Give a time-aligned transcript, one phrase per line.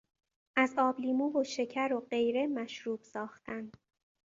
[0.55, 3.71] از آب لیمو و شکر و غیره مشروب ساختن